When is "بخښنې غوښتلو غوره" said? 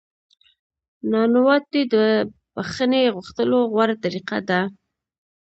2.55-3.95